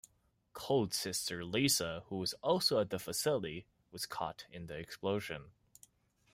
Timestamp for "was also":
2.17-2.79